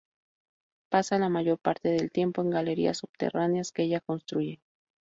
[0.89, 4.59] Pasa la mayor parte del tiempo en galerías subterráneas que ella construye.